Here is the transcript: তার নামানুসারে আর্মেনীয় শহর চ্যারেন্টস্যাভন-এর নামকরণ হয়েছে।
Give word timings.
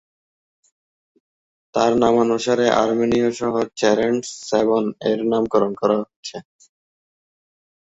তার 1.75 1.91
নামানুসারে 2.03 2.65
আর্মেনীয় 2.81 3.29
শহর 3.39 3.65
চ্যারেন্টস্যাভন-এর 3.79 5.19
নামকরণ 5.31 5.71
হয়েছে। 5.81 6.37